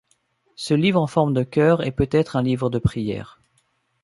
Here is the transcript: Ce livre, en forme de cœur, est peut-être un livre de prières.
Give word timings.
Ce 0.55 0.73
livre, 0.73 0.99
en 0.99 1.05
forme 1.05 1.31
de 1.31 1.43
cœur, 1.43 1.83
est 1.85 1.91
peut-être 1.91 2.35
un 2.35 2.41
livre 2.41 2.71
de 2.71 2.79
prières. 2.79 3.39